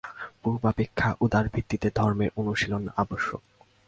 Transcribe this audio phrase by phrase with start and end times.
[0.43, 3.41] পূর্বাপেক্ষা উদার ভিত্তিতে ধর্মের অনুশীলন আবশ্যক।